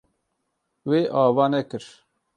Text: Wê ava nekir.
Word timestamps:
Wê 0.89 1.01
ava 1.23 1.45
nekir. 1.51 1.85